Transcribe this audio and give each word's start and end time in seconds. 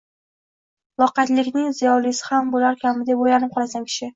Loqaydlikning 1.03 1.69
ziyolisi 1.81 2.27
ham 2.31 2.51
bo‘larkanmi 2.57 3.09
deb 3.13 3.25
o‘ylanib 3.27 3.57
qolasan 3.59 3.91
kishi. 3.93 4.09